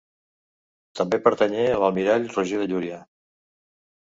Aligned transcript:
També 0.99 1.19
pertanyé 1.27 1.67
a 1.67 1.75
l'almirall 1.83 2.27
Roger 2.37 2.63
de 2.63 2.69
Llúria. 2.73 2.99